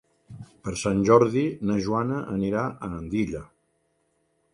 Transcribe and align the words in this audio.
Per 0.67 0.71
Sant 0.83 1.01
Jordi 1.09 1.43
na 1.71 1.75
Joana 1.87 2.21
anirà 2.37 2.63
a 2.71 2.89
Andilla. 3.01 3.43